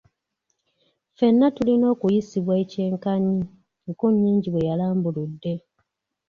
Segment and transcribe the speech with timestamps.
[1.11, 3.39] "Ffenna tulina okuyisibwa ekyenkanyi,”
[3.89, 5.53] Nkunyingi bwe yalambuludde.